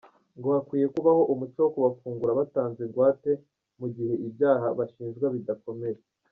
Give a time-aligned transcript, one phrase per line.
[0.37, 3.31] Ngo hakwiye kubaho umuco wo kubafungura batanze ingwate
[3.79, 5.99] mu gihe ibyaha bashinjwa bidakomeye.